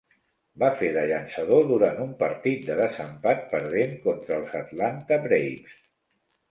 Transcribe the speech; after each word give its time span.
Va 0.61 0.69
fer 0.79 0.87
de 0.95 1.03
llançador 1.11 1.67
durant 1.73 2.01
un 2.07 2.15
partit 2.23 2.65
de 2.71 2.79
desempat 2.81 3.47
perdent 3.55 3.95
contra 4.09 4.43
els 4.43 4.61
Atlanta 4.65 5.25
Braves. 5.29 5.83